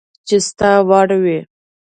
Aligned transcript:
چي 0.27 0.37
ستا 0.47 0.71
وړ 0.89 1.09
وي 1.23 1.39